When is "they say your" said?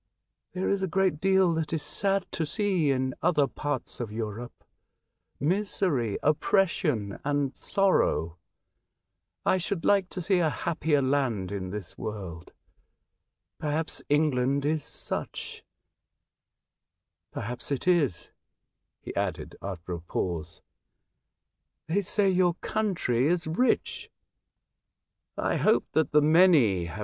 21.87-22.55